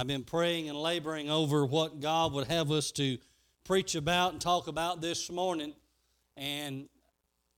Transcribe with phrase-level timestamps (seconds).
[0.00, 3.18] I've been praying and laboring over what God would have us to
[3.64, 5.74] preach about and talk about this morning.
[6.38, 6.88] And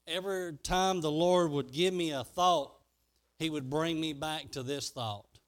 [0.08, 2.72] every time the Lord would give me a thought,
[3.38, 5.38] He would bring me back to this thought.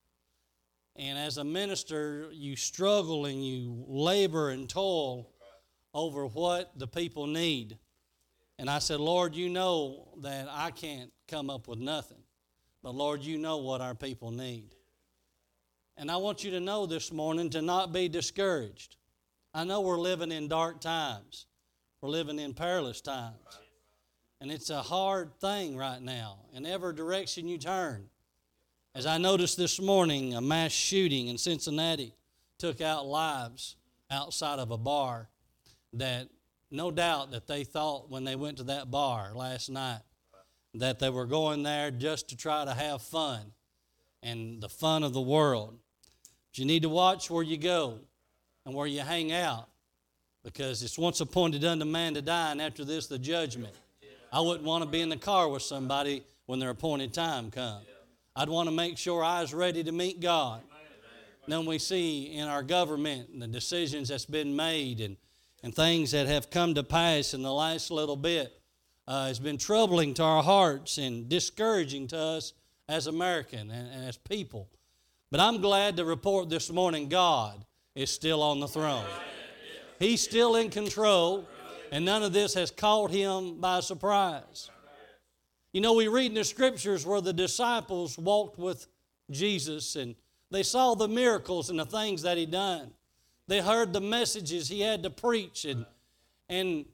[0.95, 5.29] And as a minister, you struggle and you labor and toil
[5.95, 7.77] over what the people need.
[8.57, 12.23] And I said, Lord, you know that I can't come up with nothing.
[12.85, 14.77] But Lord, you know what our people need.
[15.97, 18.97] And I want you to know this morning to not be discouraged.
[19.53, 21.47] I know we're living in dark times,
[22.01, 23.37] we're living in perilous times.
[24.41, 28.09] And it's a hard thing right now in every direction you turn.
[28.95, 32.15] As I noticed this morning, a mass shooting in Cincinnati
[32.59, 33.77] took out lives
[34.11, 35.29] outside of a bar
[35.95, 36.29] that
[36.71, 40.01] no doubt that they thought when they went to that bar last night
[40.75, 43.53] that they were going there just to try to have fun
[44.23, 45.79] and the fun of the world.
[46.55, 47.99] But you need to watch where you go
[48.65, 49.67] and where you hang out
[50.45, 53.75] because it's once appointed unto man to die, and after this, the judgment.
[54.33, 57.87] I wouldn't want to be in the car with somebody when their appointed time comes.
[58.37, 60.61] I'd want to make sure I was ready to meet God.
[61.49, 65.17] Then we see in our government and the decisions that's been made and,
[65.65, 68.61] and things that have come to pass in the last little bit
[69.09, 72.53] uh, has been troubling to our hearts and discouraging to us
[72.89, 74.69] as American and, and as people.
[75.35, 79.05] But I'm glad to report this morning God is still on the throne.
[79.99, 81.45] He's still in control,
[81.91, 84.71] and none of this has caught him by surprise.
[85.73, 88.87] You know, we read in the scriptures where the disciples walked with
[89.29, 90.15] Jesus and
[90.53, 92.93] they saw the miracles and the things that he done.
[93.49, 95.85] They heard the messages he had to preach and,
[96.49, 96.85] and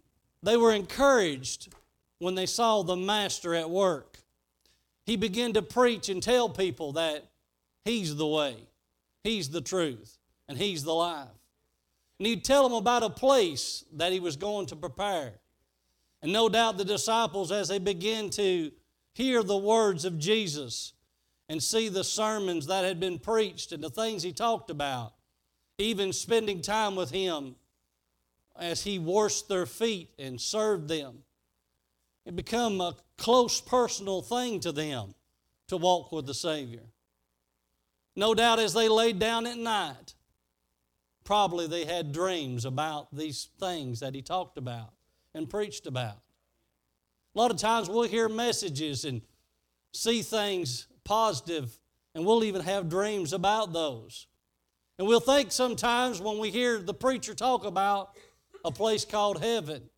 [0.43, 1.75] they were encouraged
[2.21, 4.17] when they saw the master at work.
[5.05, 7.30] He began to preach and tell people that
[7.85, 8.57] he's the way,
[9.25, 11.29] he's the truth, and he's the life.
[12.19, 15.33] And he'd tell them about a place that he was going to prepare.
[16.23, 18.71] And no doubt the disciples, as they begin to
[19.15, 20.93] hear the words of Jesus
[21.49, 25.15] and see the sermons that had been preached and the things he talked about,
[25.79, 27.57] even spending time with him
[28.57, 31.21] as he washed their feet and served them,
[32.27, 35.15] it became a close personal thing to them
[35.69, 36.83] to walk with the Savior.
[38.17, 40.15] No doubt as they laid down at night,
[41.25, 44.91] probably they had dreams about these things that he talked about
[45.35, 46.19] and preached about.
[47.35, 49.23] A lot of times we'll hear messages and
[49.93, 51.79] see things positive,
[52.15, 54.27] and we'll even have dreams about those.
[54.99, 58.17] And we'll think sometimes when we hear the preacher talk about
[58.65, 59.89] a place called heaven,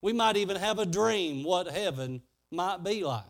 [0.00, 3.24] we might even have a dream what heaven might be like.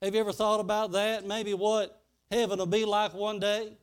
[0.00, 1.26] Have you ever thought about that?
[1.26, 2.01] Maybe what
[2.32, 3.76] heaven will be like one day?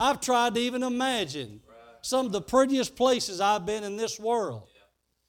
[0.00, 1.60] I've tried to even imagine
[2.02, 4.68] some of the prettiest places I've been in this world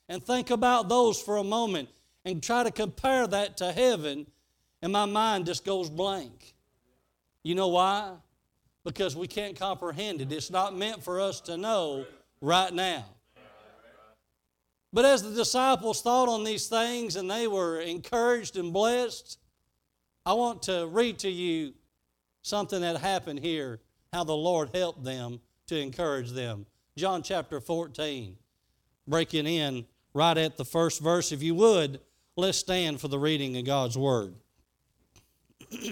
[0.09, 1.89] and think about those for a moment
[2.25, 4.27] and try to compare that to heaven,
[4.81, 6.55] and my mind just goes blank.
[7.43, 8.13] You know why?
[8.83, 10.31] Because we can't comprehend it.
[10.31, 12.05] It's not meant for us to know
[12.41, 13.05] right now.
[14.93, 19.37] But as the disciples thought on these things and they were encouraged and blessed,
[20.25, 21.73] I want to read to you
[22.47, 23.79] something that happened here,
[24.13, 26.65] how the Lord helped them to encourage them.
[26.95, 28.37] John chapter 14,
[29.07, 31.31] breaking in right at the first verse.
[31.31, 31.99] If you would,
[32.35, 34.33] let's stand for the reading of God's Word.
[35.71, 35.89] and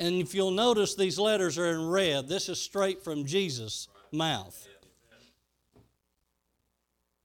[0.00, 2.28] if you'll notice, these letters are in red.
[2.28, 4.66] This is straight from Jesus' mouth.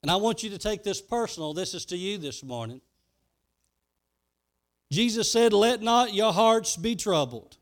[0.04, 1.54] And I want you to take this personal.
[1.54, 2.82] This is to you this morning.
[4.92, 7.58] Jesus said, Let not your hearts be troubled.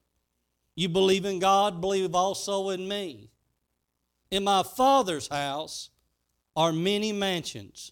[0.75, 3.29] You believe in God, believe also in me.
[4.31, 5.89] In my Father's house
[6.55, 7.91] are many mansions.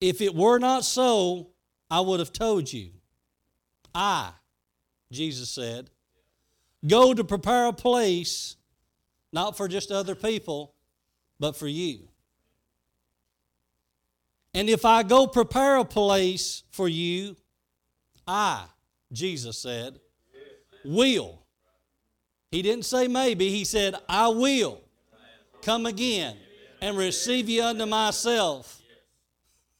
[0.00, 1.48] If it were not so,
[1.90, 2.90] I would have told you.
[3.94, 4.30] I,
[5.10, 5.90] Jesus said,
[6.86, 8.56] go to prepare a place,
[9.32, 10.74] not for just other people,
[11.40, 12.08] but for you.
[14.54, 17.36] And if I go prepare a place for you,
[18.28, 18.64] I,
[19.10, 19.98] Jesus said,
[20.84, 21.42] will.
[22.50, 24.80] He didn't say maybe, he said, I will
[25.62, 26.36] come again
[26.82, 28.80] and receive you unto myself.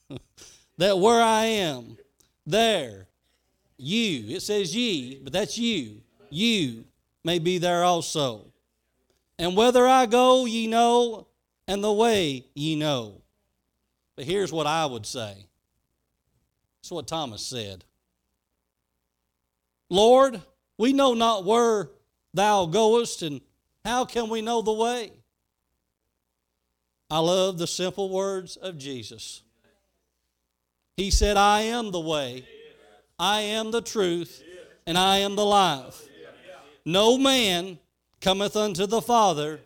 [0.78, 1.98] that where I am,
[2.46, 3.06] there,
[3.76, 6.84] you, it says ye, but that's you, you
[7.24, 8.46] may be there also.
[9.38, 11.28] And whether I go, ye know,
[11.66, 13.20] and the way ye know.
[14.16, 15.46] But here's what I would say.
[16.80, 17.84] It's what Thomas said.
[19.90, 20.43] Lord,
[20.79, 21.90] We know not where
[22.32, 23.40] thou goest, and
[23.85, 25.11] how can we know the way?
[27.11, 29.43] I love the simple words of Jesus.
[30.96, 32.46] He said, I am the way,
[33.19, 34.43] I am the truth,
[34.87, 36.08] and I am the life.
[36.85, 37.79] No man
[38.20, 39.61] cometh unto the Father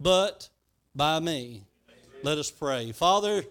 [0.00, 0.48] but
[0.94, 1.62] by me.
[2.22, 2.92] Let us pray.
[2.92, 3.44] Father,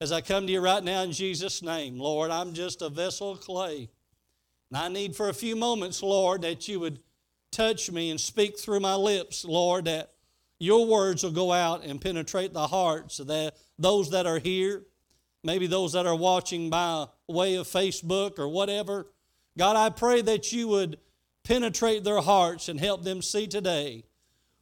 [0.00, 3.30] as I come to you right now in Jesus' name, Lord, I'm just a vessel
[3.32, 3.88] of clay.
[4.72, 6.98] And I need for a few moments, Lord, that you would
[7.50, 10.12] touch me and speak through my lips, Lord, that
[10.58, 14.84] your words will go out and penetrate the hearts of that, those that are here,
[15.44, 19.08] maybe those that are watching by way of Facebook or whatever.
[19.58, 20.98] God, I pray that you would
[21.44, 24.04] penetrate their hearts and help them see today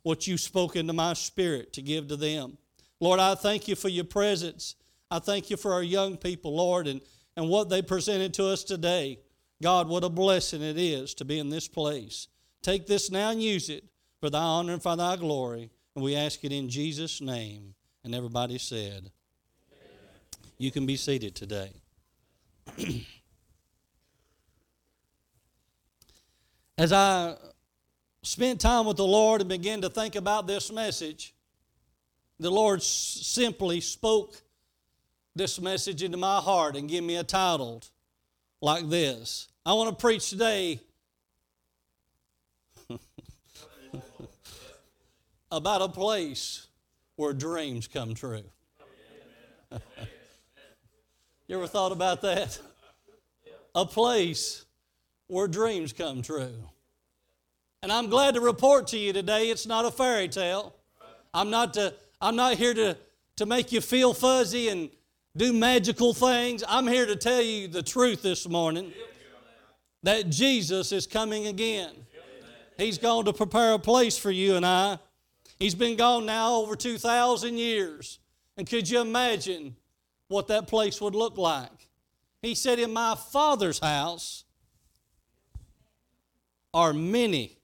[0.03, 2.59] what you spoke into my spirit to give to them.
[2.99, 4.75] Lord, I thank you for your presence.
[5.09, 7.01] I thank you for our young people, Lord, and,
[7.37, 9.21] and what they presented to us today.
[9.63, 12.29] God, what a blessing it is to be in this place.
[12.63, 13.85] Take this now and use it
[14.21, 15.71] for thy honor and for thy glory.
[15.95, 17.75] And we ask it in Jesus' name.
[18.05, 19.11] And everybody said,
[19.71, 19.91] Amen.
[20.57, 21.73] You can be seated today.
[26.79, 27.35] As I
[28.23, 31.35] spent time with the Lord and began to think about this message,
[32.39, 34.41] the Lord simply spoke
[35.37, 37.83] this message into my heart and gave me a title
[38.63, 39.50] like this.
[39.65, 40.81] I want to preach today
[45.53, 46.67] about a place
[47.17, 48.43] where dreams come true.
[51.47, 52.59] you ever thought about that?
[53.75, 54.65] A place
[55.27, 56.55] where dreams come true.
[57.83, 60.75] And I'm glad to report to you today it's not a fairy tale.
[61.35, 62.97] I'm not, to, I'm not here to,
[63.37, 64.89] to make you feel fuzzy and
[65.37, 66.65] do magical things.
[66.67, 68.95] I'm here to tell you the truth this morning
[70.03, 71.91] that Jesus is coming again.
[72.77, 74.99] He's going to prepare a place for you and I.
[75.59, 78.19] He's been gone now over 2,000 years.
[78.57, 79.77] And could you imagine
[80.29, 81.89] what that place would look like?
[82.41, 84.45] He said, In my Father's house
[86.73, 87.59] are many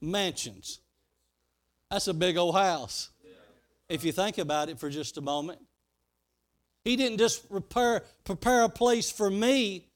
[0.00, 0.80] mansions.
[1.90, 3.10] That's a big old house.
[3.88, 5.60] If you think about it for just a moment.
[6.84, 9.88] He didn't just prepare, prepare a place for me,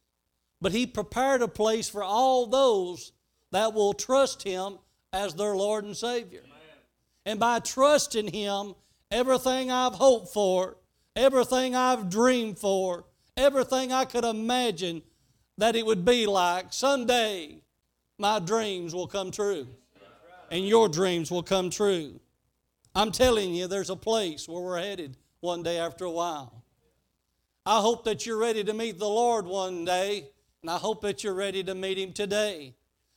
[0.60, 3.12] but He prepared a place for all those
[3.52, 4.78] that will trust Him
[5.12, 6.42] as their Lord and Savior.
[7.26, 8.74] And by trusting Him,
[9.10, 10.76] everything I've hoped for,
[11.16, 13.04] everything I've dreamed for,
[13.36, 15.02] everything I could imagine
[15.58, 17.62] that it would be like, someday
[18.18, 19.66] my dreams will come true
[20.50, 22.20] and your dreams will come true.
[22.94, 26.64] I'm telling you, there's a place where we're headed one day after a while.
[27.64, 30.28] I hope that you're ready to meet the Lord one day,
[30.62, 32.74] and I hope that you're ready to meet Him today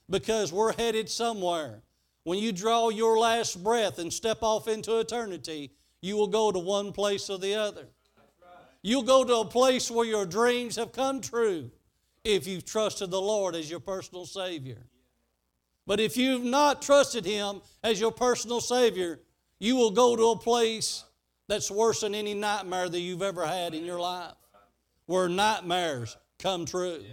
[0.09, 1.81] because we're headed somewhere.
[2.23, 6.59] When you draw your last breath and step off into eternity, you will go to
[6.59, 7.87] one place or the other.
[8.81, 11.71] You'll go to a place where your dreams have come true
[12.23, 14.85] if you've trusted the Lord as your personal Savior.
[15.85, 19.19] But if you've not trusted Him as your personal Savior,
[19.59, 21.03] you will go to a place
[21.47, 24.33] that's worse than any nightmare that you've ever had in your life,
[25.05, 27.03] where nightmares come true.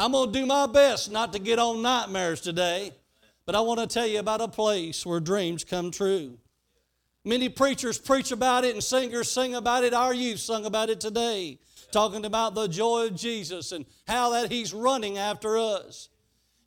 [0.00, 2.92] I'm going to do my best not to get on nightmares today,
[3.44, 6.38] but I want to tell you about a place where dreams come true.
[7.24, 9.92] Many preachers preach about it and singers sing about it.
[9.92, 11.58] Our youth sung about it today,
[11.90, 16.10] talking about the joy of Jesus and how that He's running after us.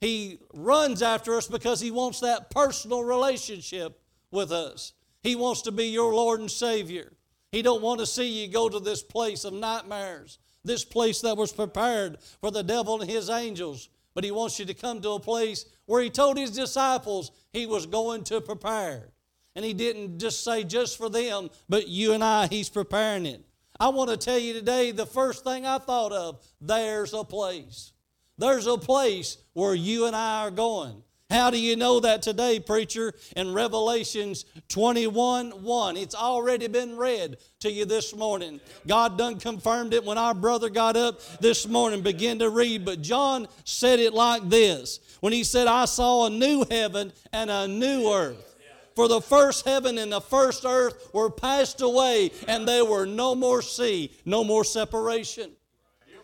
[0.02, 4.92] He runs after us because He wants that personal relationship with us.
[5.24, 7.14] He wants to be your Lord and Savior.
[7.54, 11.38] He don't want to see you go to this place of nightmares, this place that
[11.38, 13.90] was prepared for the devil and his angels.
[14.14, 17.66] But he wants you to come to a place where he told his disciples he
[17.66, 19.10] was going to prepare.
[19.56, 23.44] And he didn't just say just for them, but you and I, he's preparing it.
[23.80, 27.94] I want to tell you today the first thing I thought of there's a place.
[28.38, 31.04] There's a place where you and I are going.
[31.32, 33.14] How do you know that today, preacher?
[33.38, 35.96] In Revelations 21 1.
[35.96, 38.60] It's already been read to you this morning.
[38.86, 42.84] God done confirmed it when our brother got up this morning, began to read.
[42.84, 47.50] But John said it like this when he said, I saw a new heaven and
[47.50, 48.58] a new earth.
[48.94, 53.36] For the first heaven and the first earth were passed away, and there were no
[53.36, 55.52] more sea, no more separation.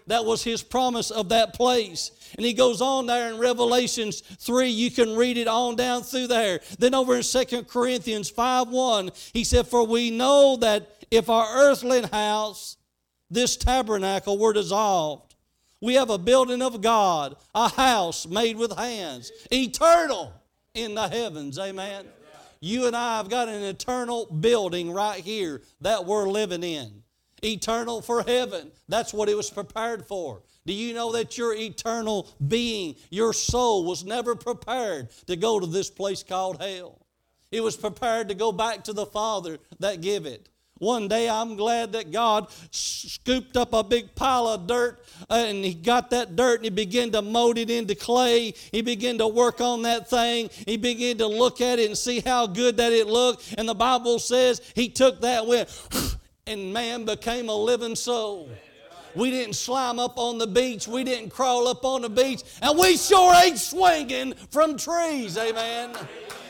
[0.07, 2.11] That was his promise of that place.
[2.37, 4.69] And he goes on there in Revelations 3.
[4.69, 6.61] You can read it on down through there.
[6.79, 11.47] Then over in 2 Corinthians 5 1, he said, For we know that if our
[11.57, 12.77] earthly house,
[13.29, 15.35] this tabernacle, were dissolved,
[15.81, 20.33] We have a building of God, a house made with hands, eternal
[20.73, 21.59] in the heavens.
[21.59, 22.05] Amen.
[22.59, 27.03] You and I have got an eternal building right here that we're living in.
[27.47, 28.71] Eternal for heaven.
[28.89, 30.41] That's what it was prepared for.
[30.65, 35.65] Do you know that your eternal being, your soul, was never prepared to go to
[35.65, 37.05] this place called hell?
[37.51, 40.49] It was prepared to go back to the Father that give it.
[40.79, 45.73] One day I'm glad that God scooped up a big pile of dirt and he
[45.73, 48.53] got that dirt and he began to mold it into clay.
[48.71, 50.49] He began to work on that thing.
[50.67, 53.55] He began to look at it and see how good that it looked.
[53.57, 55.69] And the Bible says he took that went,
[56.47, 58.49] and man became a living soul.
[59.15, 60.87] We didn't slime up on the beach.
[60.87, 62.43] We didn't crawl up on the beach.
[62.61, 65.37] And we sure ain't swinging from trees.
[65.37, 65.95] Amen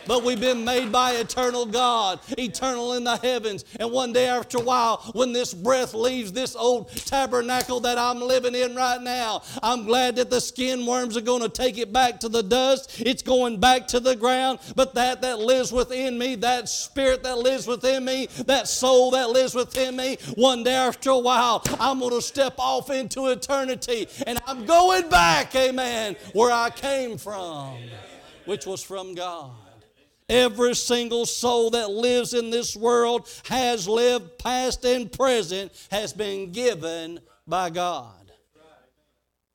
[0.07, 3.65] but we've been made by eternal God, eternal in the heavens.
[3.79, 8.21] And one day after a while, when this breath leaves this old tabernacle that I'm
[8.21, 11.91] living in right now, I'm glad that the skin worms are going to take it
[11.91, 13.01] back to the dust.
[13.01, 14.59] It's going back to the ground.
[14.75, 19.29] But that that lives within me, that spirit that lives within me, that soul that
[19.29, 24.07] lives within me, one day after a while, I'm going to step off into eternity
[24.25, 27.77] and I'm going back, amen, where I came from,
[28.45, 29.51] which was from God.
[30.29, 36.51] Every single soul that lives in this world has lived, past and present, has been
[36.51, 38.31] given by God.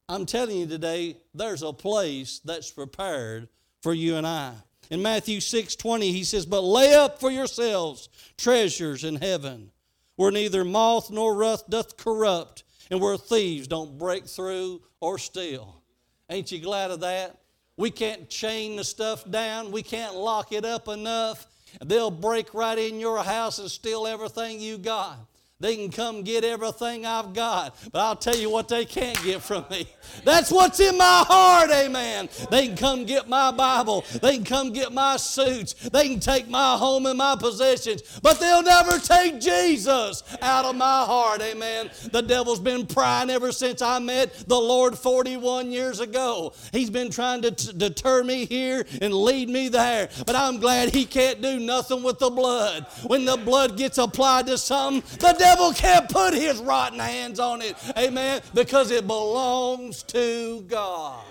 [0.09, 3.49] I'm telling you today, there's a place that's prepared
[3.83, 4.55] for you and I.
[4.91, 9.71] In Matthew 6 20, he says, But lay up for yourselves treasures in heaven,
[10.17, 15.83] where neither moth nor rust doth corrupt, and where thieves don't break through or steal.
[16.29, 17.42] Ain't you glad of that?
[17.77, 19.73] We can't chain the stuff down.
[19.73, 21.47] We can't lock it up enough.
[21.85, 25.19] They'll break right in your house and steal everything you got.
[25.63, 29.41] They can come get everything I've got, but I'll tell you what they can't get
[29.41, 29.87] from me.
[30.25, 32.29] That's what's in my heart, amen.
[32.51, 36.49] They can come get my Bible, they can come get my suits, they can take
[36.49, 41.91] my home and my possessions, but they'll never take Jesus out of my heart, amen.
[42.11, 46.55] The devil's been prying ever since I met the Lord 41 years ago.
[46.73, 50.93] He's been trying to t- deter me here and lead me there, but I'm glad
[50.93, 52.85] he can't do nothing with the blood.
[53.07, 57.39] When the blood gets applied to something, the devil devil can't put his rotten hands
[57.39, 57.77] on it.
[57.99, 58.41] Amen.
[58.55, 61.25] Because it belongs to God.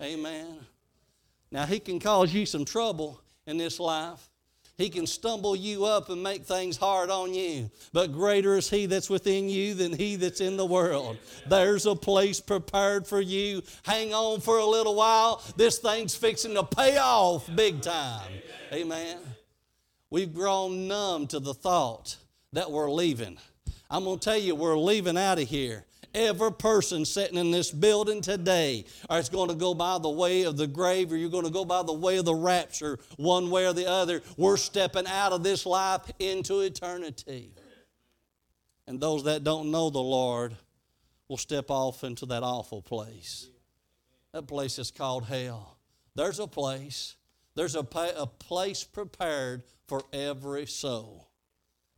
[0.00, 0.58] Amen.
[1.50, 4.28] Now, he can cause you some trouble in this life.
[4.78, 7.70] He can stumble you up and make things hard on you.
[7.92, 11.18] But greater is He that's within you than He that's in the world.
[11.46, 13.62] There's a place prepared for you.
[13.82, 15.42] Hang on for a little while.
[15.56, 18.32] This thing's fixing to pay off big time.
[18.72, 19.18] Amen.
[20.08, 22.16] We've grown numb to the thought
[22.52, 23.38] that we're leaving.
[23.90, 25.84] I'm going to tell you, we're leaving out of here.
[26.12, 30.56] Every person sitting in this building today is going to go by the way of
[30.56, 33.66] the grave or you're going to go by the way of the rapture, one way
[33.66, 34.20] or the other.
[34.36, 37.52] We're stepping out of this life into eternity.
[38.88, 40.56] And those that don't know the Lord
[41.28, 43.48] will step off into that awful place.
[44.32, 45.78] That place is called hell.
[46.16, 47.14] There's a place,
[47.54, 51.29] there's a, a place prepared for every soul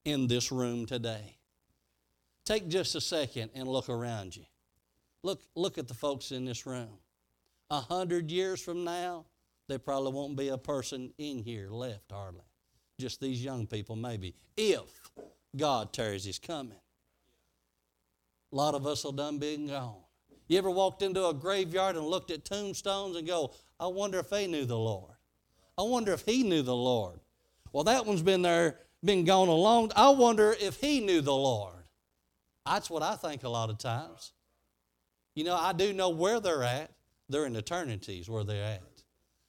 [0.05, 1.37] in this room today.
[2.45, 4.45] Take just a second and look around you.
[5.23, 6.99] Look, look at the folks in this room.
[7.71, 9.27] A hundred years from now,
[9.69, 12.43] there probably won't be a person in here left hardly.
[12.99, 15.11] Just these young people, maybe, if
[15.57, 16.79] God tarries his coming.
[18.53, 20.03] A lot of us will done being gone.
[20.49, 24.29] You ever walked into a graveyard and looked at tombstones and go, I wonder if
[24.29, 25.15] they knew the Lord?
[25.79, 27.21] I wonder if he knew the Lord.
[27.73, 31.35] Well, that one's been there been gone a long I wonder if he knew the
[31.35, 31.75] Lord.
[32.65, 34.33] That's what I think a lot of times.
[35.35, 36.91] You know, I do know where they're at.
[37.29, 38.83] They're in eternities where they're at.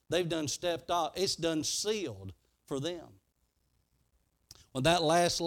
[0.10, 1.14] They've done stepped off.
[1.16, 2.34] It's done sealed
[2.68, 3.06] for them.
[4.72, 5.42] When that last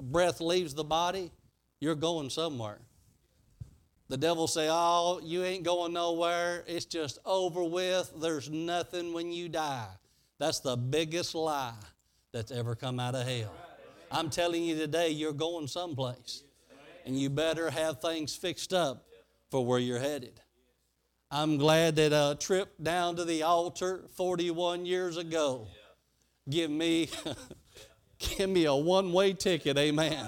[0.00, 1.30] breath leaves the body,
[1.80, 2.80] you're going somewhere.
[4.08, 6.64] The devil say, "Oh, you ain't going nowhere.
[6.66, 8.12] It's just over with.
[8.20, 9.88] There's nothing when you die."
[10.38, 11.74] That's the biggest lie
[12.32, 13.54] that's ever come out of hell.
[14.10, 16.42] I'm telling you today, you're going someplace.
[17.06, 19.06] And you better have things fixed up
[19.50, 20.40] for where you're headed.
[21.30, 25.68] I'm glad that a trip down to the altar 41 years ago
[26.48, 27.08] give me
[28.18, 30.26] give me a one-way ticket, amen.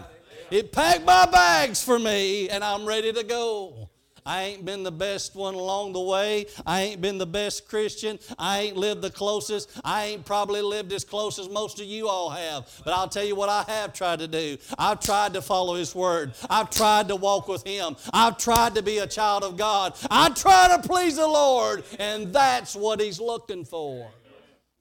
[0.51, 3.89] It packed my bags for me and I'm ready to go.
[4.25, 6.47] I ain't been the best one along the way.
[6.67, 8.19] I ain't been the best Christian.
[8.39, 9.71] I ain't lived the closest.
[9.85, 12.69] I ain't probably lived as close as most of you all have.
[12.85, 14.59] But I'll tell you what I have tried to do.
[14.79, 16.35] I've tried to follow His Word.
[16.49, 17.97] I've tried to walk with Him.
[18.13, 19.95] I've tried to be a child of God.
[20.11, 21.85] I try to please the Lord.
[21.99, 24.11] And that's what He's looking for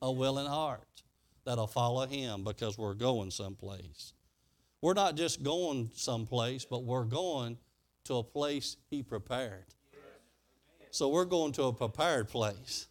[0.02, 0.82] a willing heart
[1.46, 4.14] that'll follow Him because we're going someplace.
[4.82, 7.58] We're not just going someplace, but we're going
[8.10, 9.66] to a place He prepared.
[10.92, 12.89] So we're going to a prepared place.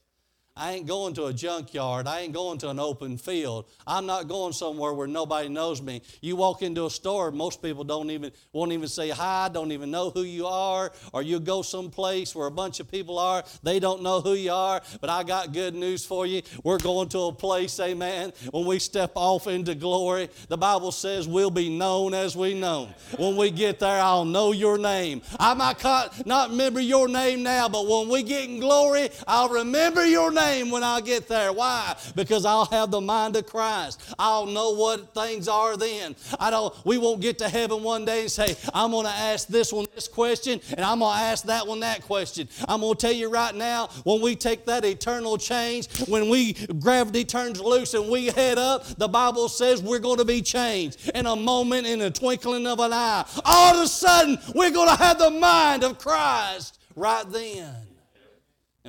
[0.59, 2.09] I ain't going to a junkyard.
[2.09, 3.67] I ain't going to an open field.
[3.87, 6.03] I'm not going somewhere where nobody knows me.
[6.21, 9.93] You walk into a store, most people don't even won't even say hi, don't even
[9.93, 13.79] know who you are, or you go someplace where a bunch of people are, they
[13.79, 14.83] don't know who you are.
[15.01, 16.43] But I got good news for you.
[16.65, 18.33] We're going to a place, amen.
[18.51, 22.89] When we step off into glory, the Bible says we'll be known as we know.
[23.17, 25.23] When we get there, I'll know your name.
[25.39, 25.85] I might
[26.27, 30.48] not remember your name now, but when we get in glory, I'll remember your name
[30.49, 31.53] when I get there.
[31.53, 31.95] Why?
[32.15, 34.15] Because I'll have the mind of Christ.
[34.19, 36.17] I'll know what things are then.
[36.41, 39.73] I don't we won't get to heaven one day and say, I'm gonna ask this
[39.73, 42.49] one this question, and I'm gonna ask that one that question.
[42.67, 47.25] I'm gonna tell you right now, when we take that eternal change, when we gravity
[47.25, 51.37] turns loose and we head up, the Bible says we're gonna be changed in a
[51.37, 53.25] moment, in a twinkling of an eye.
[53.45, 57.88] All of a sudden, we're gonna have the mind of Christ right then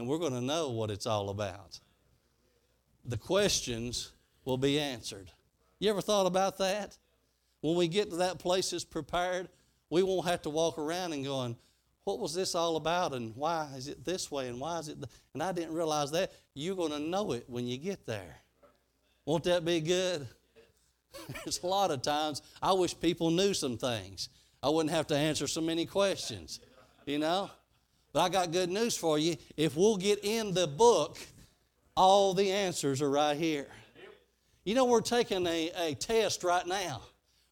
[0.09, 1.79] we're going to know what it's all about.
[3.05, 4.11] The questions
[4.43, 5.31] will be answered.
[5.77, 6.97] You ever thought about that?
[7.61, 9.49] When we get to that place that's prepared,
[9.91, 11.55] we won't have to walk around and going,
[12.05, 14.95] what was this all about and why is it this way and why is it
[14.95, 15.09] th-?
[15.35, 16.31] and I didn't realize that.
[16.55, 18.37] You're going to know it when you get there.
[19.25, 20.27] Won't that be good?
[21.43, 24.29] There's a lot of times I wish people knew some things.
[24.63, 26.59] I wouldn't have to answer so many questions,
[27.05, 27.51] you know?
[28.11, 29.35] But I got good news for you.
[29.55, 31.17] If we'll get in the book,
[31.95, 33.67] all the answers are right here.
[34.63, 37.01] You know, we're taking a, a test right now.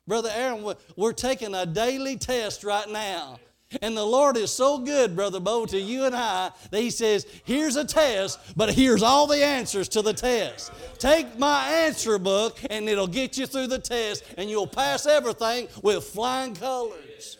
[0.08, 3.40] Brother Aaron, we're taking a daily test right now.
[3.82, 7.28] And the Lord is so good, Brother Bo, to you and I, that He says,
[7.44, 10.72] Here's a test, but here's all the answers to the test.
[11.00, 15.68] Take my answer book, and it'll get you through the test, and you'll pass everything
[15.84, 17.38] with flying colors.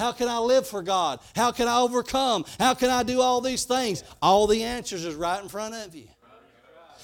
[0.00, 1.20] How can I live for God?
[1.36, 2.46] How can I overcome?
[2.58, 4.02] How can I do all these things?
[4.22, 6.08] All the answers is right in front of you.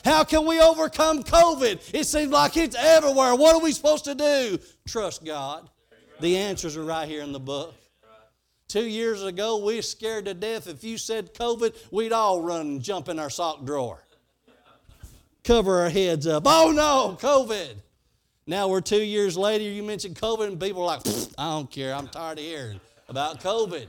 [0.02, 1.90] How can we overcome COVID?
[1.92, 3.34] It seems like it's everywhere.
[3.34, 4.58] What are we supposed to do?
[4.88, 5.68] Trust God.
[6.20, 7.74] The answers are right here in the book.
[8.66, 10.66] Two years ago, we were scared to death.
[10.66, 14.02] If you said COVID, we'd all run and jump in our sock drawer.
[15.44, 16.44] Cover our heads up.
[16.46, 17.74] Oh no, COVID.
[18.48, 21.00] Now we're two years later, you mentioned COVID, and people are like,
[21.36, 23.86] I don't care, I'm tired of hearing about COVID.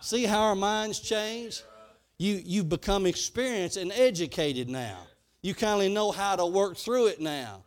[0.00, 1.62] See how our minds change?
[2.18, 4.98] You, you've become experienced and educated now.
[5.42, 7.64] You kind of know how to work through it now.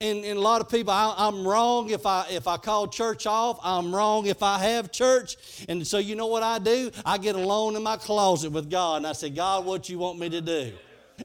[0.00, 3.26] And, and a lot of people, I, am wrong if I if I call church
[3.26, 3.60] off.
[3.62, 5.36] I'm wrong if I have church.
[5.68, 6.90] And so you know what I do?
[7.04, 10.18] I get alone in my closet with God, and I say, God, what you want
[10.18, 10.72] me to do?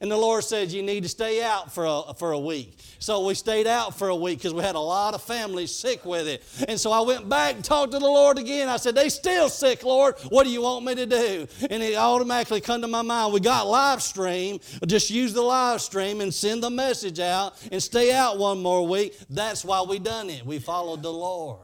[0.00, 2.78] And the Lord said, You need to stay out for a, for a week.
[2.98, 6.04] So we stayed out for a week because we had a lot of families sick
[6.04, 6.42] with it.
[6.68, 8.68] And so I went back and talked to the Lord again.
[8.68, 10.16] I said, They still sick, Lord.
[10.28, 11.46] What do you want me to do?
[11.70, 13.32] And it automatically come to my mind.
[13.32, 14.60] We got live stream.
[14.86, 18.86] Just use the live stream and send the message out and stay out one more
[18.86, 19.18] week.
[19.30, 20.44] That's why we done it.
[20.44, 21.60] We followed the Lord.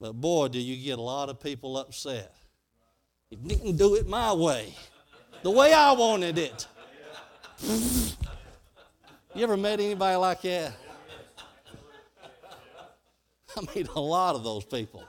[0.00, 2.34] But boy, do you get a lot of people upset.
[3.30, 4.74] You didn't do it my way
[5.46, 6.66] the way I wanted it.
[9.32, 10.72] You ever met anybody like that?
[13.56, 15.04] I meet a lot of those people.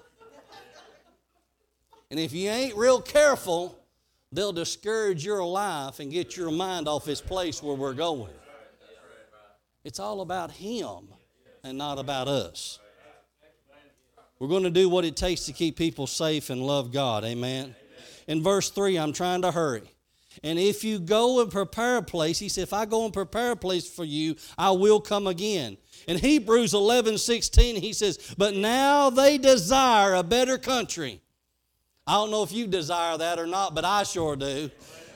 [2.12, 3.80] And if you ain't real careful,
[4.32, 8.36] they'll discourage your life and get your mind off this place where we're going.
[9.84, 11.08] It's all about Him
[11.64, 12.78] and not about us.
[14.38, 17.24] We're going to do what it takes to keep people safe and love God.
[17.24, 17.76] Amen.
[18.28, 19.94] In verse 3, I'm trying to hurry.
[20.44, 23.52] And if you go and prepare a place, he said, if I go and prepare
[23.52, 25.78] a place for you, I will come again.
[26.08, 31.22] In Hebrews 11 16, he says, But now they desire a better country.
[32.06, 34.72] I don't know if you desire that or not, but I sure do.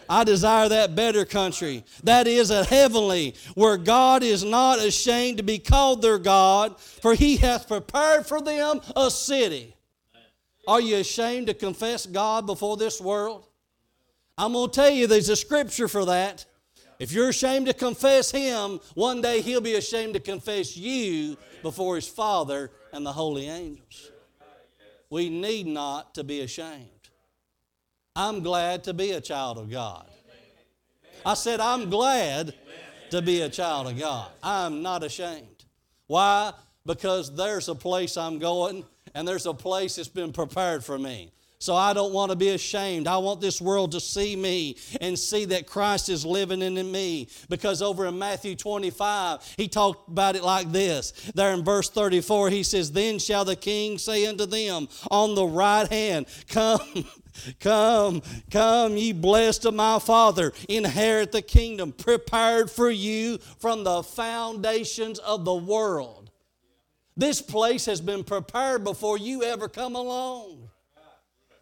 [0.10, 1.86] I desire that better country.
[2.04, 7.14] That is a heavenly, where God is not ashamed to be called their God, for
[7.14, 9.74] he hath prepared for them a city.
[10.68, 13.48] Are you ashamed to confess God before this world?
[14.42, 16.46] I'm going to tell you there's a scripture for that.
[16.98, 21.96] If you're ashamed to confess Him, one day He'll be ashamed to confess you before
[21.96, 24.10] His Father and the holy angels.
[25.12, 26.88] We need not to be ashamed.
[28.16, 30.08] I'm glad to be a child of God.
[31.24, 32.56] I said, I'm glad
[33.12, 34.32] to be a child of God.
[34.42, 35.66] I'm not ashamed.
[36.08, 36.52] Why?
[36.84, 41.32] Because there's a place I'm going and there's a place that's been prepared for me.
[41.62, 43.08] So I don't want to be ashamed.
[43.08, 47.28] I want this world to see me and see that Christ is living in me.
[47.50, 51.12] Because over in Matthew 25, he talked about it like this.
[51.36, 55.45] There in verse 34, he says, Then shall the king say unto them on the
[55.45, 56.80] right hand, Come.
[57.62, 58.21] Come,
[58.52, 65.17] come, ye blessed of my Father, inherit the kingdom prepared for you from the foundations
[65.17, 66.30] of the world.
[67.15, 70.71] This place has been prepared before you ever come along.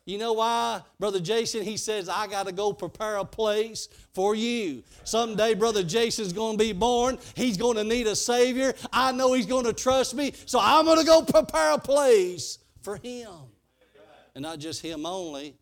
[0.10, 1.62] You know why, Brother Jason?
[1.62, 4.82] He says, I got to go prepare a place for you.
[5.04, 7.20] Someday, Brother Jason's going to be born.
[7.36, 8.74] He's going to need a Savior.
[8.92, 12.58] I know he's going to trust me, so I'm going to go prepare a place
[12.82, 13.30] for him.
[14.34, 15.54] And not just him only,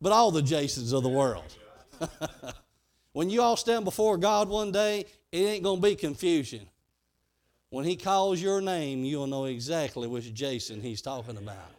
[0.00, 1.54] but all the Jasons of the world.
[3.12, 6.66] when you all stand before God one day, it ain't going to be confusion.
[7.68, 11.70] When he calls your name, you'll know exactly which Jason he's talking about.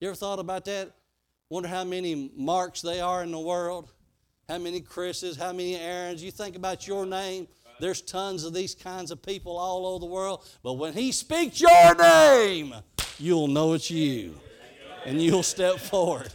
[0.00, 0.92] You ever thought about that?
[1.50, 3.90] Wonder how many Marks they are in the world,
[4.48, 6.22] how many Chris's, how many Aaron's.
[6.22, 7.48] You think about your name,
[7.80, 10.46] there's tons of these kinds of people all over the world.
[10.62, 12.72] But when He speaks your name,
[13.18, 14.36] you'll know it's you.
[15.04, 16.32] And you'll step forward.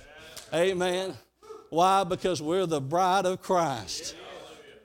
[0.53, 1.13] Amen.
[1.69, 2.03] Why?
[2.03, 4.15] Because we're the bride of Christ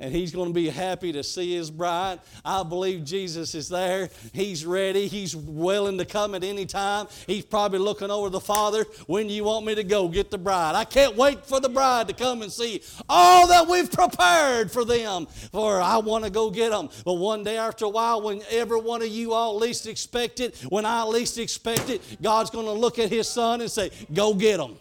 [0.01, 2.21] and he's going to be happy to see his bride.
[2.43, 4.09] I believe Jesus is there.
[4.33, 5.07] He's ready.
[5.07, 7.07] He's willing to come at any time.
[7.27, 8.87] He's probably looking over the Father.
[9.07, 10.75] When do you want me to go get the bride?
[10.75, 14.87] I can't wait for the bride to come and see all that we've prepared for
[14.87, 15.27] them.
[15.53, 16.89] For I want to go get them.
[17.05, 20.57] But one day after a while, when every one of you all least expect it,
[20.71, 24.33] when I least expect it, God's going to look at his son and say, Go
[24.33, 24.79] get them.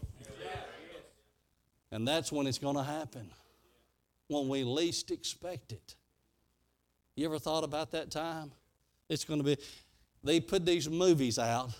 [1.91, 3.29] And that's when it's going to happen
[4.29, 5.95] when we least expect it.
[7.15, 8.51] You ever thought about that time?
[9.09, 9.57] It's going to be,
[10.23, 11.71] they put these movies out,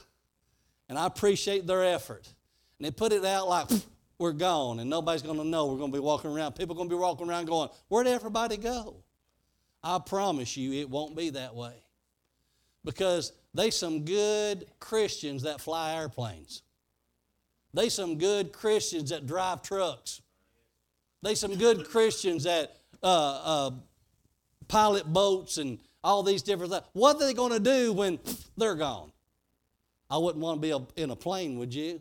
[0.89, 2.27] and I appreciate their effort.
[2.77, 3.67] And they put it out like,
[4.17, 6.53] we're gone, and nobody's going to know we're going to be walking around.
[6.53, 8.97] People are going to be walking around going, where'd everybody go?
[9.81, 11.75] I promise you it won't be that way.
[12.83, 16.63] Because they some good Christians that fly airplanes.
[17.73, 20.21] They some good Christians that drive trucks.
[21.21, 23.71] They some good Christians that uh, uh,
[24.67, 26.83] pilot boats and all these different things.
[26.93, 28.19] What are they going to do when
[28.57, 29.11] they're gone?
[30.09, 31.99] I wouldn't want to be a, in a plane, would you?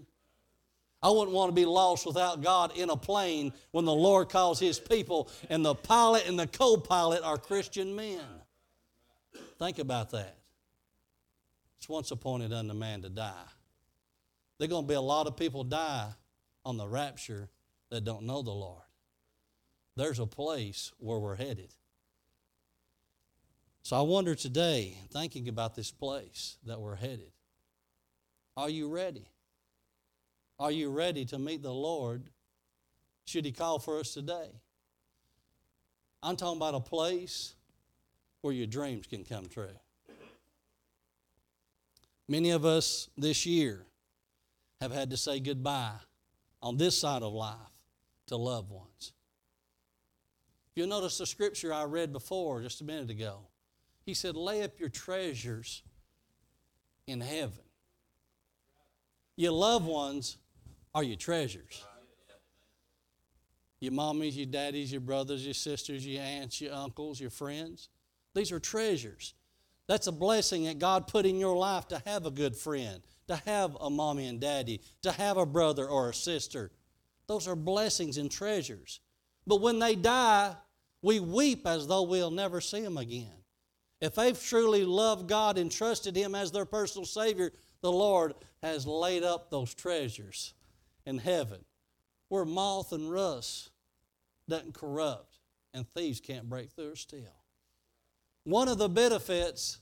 [1.03, 4.59] I wouldn't want to be lost without God in a plane when the Lord calls
[4.59, 8.25] His people and the pilot and the co pilot are Christian men.
[9.59, 10.37] Think about that.
[11.79, 13.33] It's once appointed unto man to die.
[14.59, 16.09] There are going to be a lot of people die
[16.65, 17.49] on the rapture
[17.91, 18.83] that don't know the Lord
[19.99, 21.75] there's a place where we're headed.
[23.83, 27.33] So I wonder today, thinking about this place that we're headed,
[28.57, 29.27] are you ready?
[30.61, 32.31] Are you ready to meet the Lord
[33.25, 34.51] should He call for us today?
[36.23, 37.55] I'm talking about a place
[38.41, 39.69] where your dreams can come true.
[42.29, 43.85] Many of us this year
[44.81, 45.97] have had to say goodbye
[46.63, 47.57] on this side of life
[48.29, 49.13] to loved ones.
[50.79, 53.41] You'll notice the scripture I read before just a minute ago.
[54.07, 55.83] He said, Lay up your treasures
[57.09, 57.65] in heaven.
[59.35, 60.37] Your loved ones
[60.95, 61.85] are your treasures.
[63.81, 67.89] Your mommies, your daddies, your brothers, your sisters, your aunts, your uncles, your friends.
[68.37, 69.35] These are treasures.
[69.89, 73.35] That's a blessing that God put in your life to have a good friend, to
[73.35, 76.71] have a mommy and daddy, to have a brother or a sister.
[77.27, 79.01] Those are blessings and treasures.
[79.45, 80.55] But when they die,
[81.03, 83.33] we weep as though we'll never see them again.
[84.01, 88.87] If they've truly loved God and trusted Him as their personal Savior, the Lord has
[88.87, 90.55] laid up those treasures
[91.07, 91.65] in heaven
[92.29, 93.71] where moth and rust
[94.49, 95.39] doesn't corrupt
[95.75, 97.35] and thieves can't break through or steal.
[98.45, 99.79] One of the benefits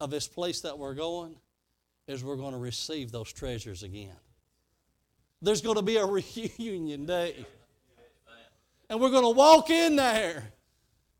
[0.00, 1.36] of this place that we're going
[2.06, 4.16] is we're going to receive those treasures again.
[5.42, 6.06] There's going to be a
[6.58, 7.46] reunion day.
[8.88, 10.44] And we're going to walk in there.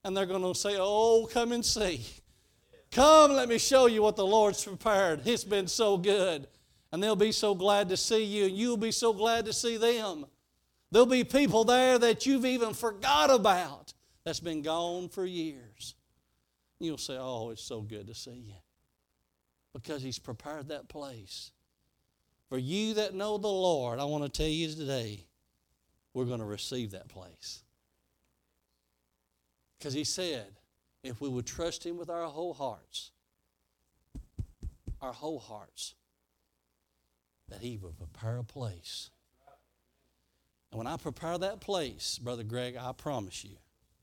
[0.04, 2.04] And they're going to say, Oh, come and see.
[2.92, 5.26] Come, let me show you what the Lord's prepared.
[5.26, 6.46] It's been so good.
[6.92, 9.76] And they'll be so glad to see you, and you'll be so glad to see
[9.76, 10.24] them.
[10.90, 13.92] There'll be people there that you've even forgot about
[14.24, 15.94] that's been gone for years.
[16.78, 18.54] You'll say, Oh, it's so good to see you.
[19.74, 21.50] Because He's prepared that place
[22.48, 25.26] For you that know the Lord, I want to tell you today,
[26.16, 27.62] we're going to receive that place.
[29.78, 30.46] Because he said,
[31.04, 33.10] if we would trust him with our whole hearts,
[35.02, 35.94] our whole hearts,
[37.50, 39.10] that he would prepare a place.
[40.72, 43.56] And when I prepare that place, Brother Greg, I promise you,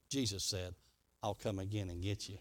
[0.08, 0.76] Jesus said,
[1.24, 2.38] I'll come again and get you.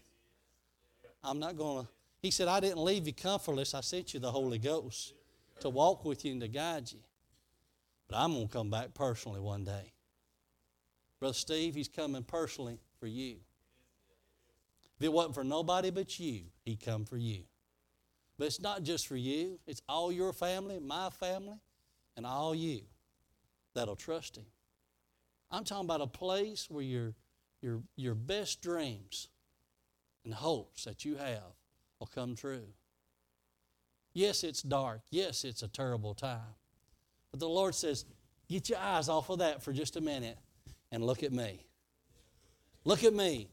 [1.23, 1.91] I'm not going to.
[2.21, 3.73] He said, I didn't leave you comfortless.
[3.73, 5.15] I sent you the Holy Ghost
[5.61, 6.99] to walk with you and to guide you.
[8.07, 9.93] But I'm going to come back personally one day.
[11.19, 13.37] Brother Steve, he's coming personally for you.
[14.97, 17.43] If it wasn't for nobody but you, he'd come for you.
[18.37, 21.57] But it's not just for you, it's all your family, my family,
[22.17, 22.81] and all you
[23.73, 24.45] that'll trust him.
[25.51, 27.13] I'm talking about a place where your,
[27.61, 29.29] your, your best dreams
[30.25, 31.53] and hopes that you have
[31.99, 32.67] will come true.
[34.13, 35.01] Yes, it's dark.
[35.09, 36.55] Yes, it's a terrible time.
[37.33, 38.05] But the Lord says,
[38.47, 40.37] get your eyes off of that for just a minute
[40.91, 41.65] and look at me.
[42.85, 43.49] Look at me.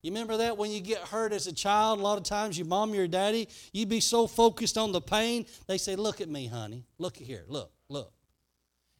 [0.00, 2.00] You remember that when you get hurt as a child?
[2.00, 5.02] A lot of times your mom or your daddy, you'd be so focused on the
[5.02, 6.86] pain, they say, Look at me, honey.
[6.96, 7.44] Look here.
[7.46, 8.10] Look, look.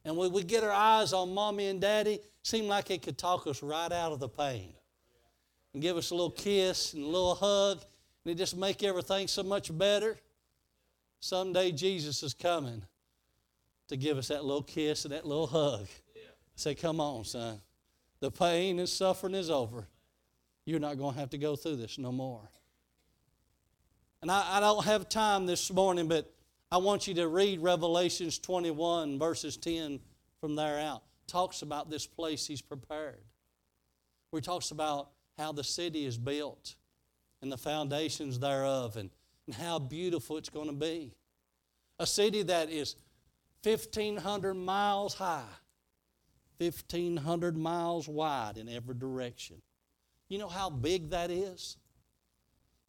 [0.05, 3.47] And when we get our eyes on mommy and daddy, seem like it could talk
[3.47, 4.73] us right out of the pain.
[5.73, 7.79] And give us a little kiss and a little hug,
[8.23, 10.19] and it just make everything so much better.
[11.19, 12.83] Someday Jesus is coming
[13.91, 15.85] to give us that little kiss and that little hug.
[16.55, 17.59] Say, come on, son.
[18.21, 19.85] The pain and suffering is over.
[20.65, 22.49] You're not going to have to go through this no more.
[24.21, 26.33] And I, I don't have time this morning, but
[26.71, 29.99] I want you to read Revelations 21, verses 10
[30.39, 31.03] from there out.
[31.27, 33.19] Talks about this place he's prepared.
[34.29, 36.75] Where he talks about how the city is built
[37.41, 39.09] and the foundations thereof and,
[39.47, 41.13] and how beautiful it's going to be.
[41.99, 42.95] A city that is
[43.63, 45.43] 1,500 miles high,
[46.57, 49.61] 1,500 miles wide in every direction.
[50.29, 51.77] You know how big that is?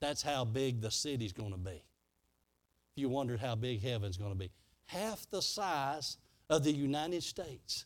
[0.00, 1.70] That's how big the city's going to be.
[1.70, 4.50] If you wondered how big heaven's going to be,
[4.86, 6.16] half the size
[6.48, 7.84] of the United States.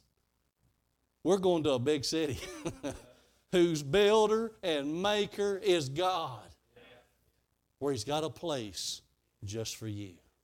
[1.25, 2.39] We're going to a big city
[3.53, 6.41] whose builder and maker is God,
[7.79, 9.03] where He's got a place
[9.45, 10.15] just for you.